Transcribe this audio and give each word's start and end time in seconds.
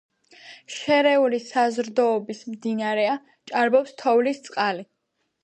შერეული 0.75 1.39
საზრდოობის 1.47 2.41
მდინარეა, 2.55 3.15
ჭარბობს 3.53 3.95
თოვლის 4.01 4.43
წყალი. 4.51 4.89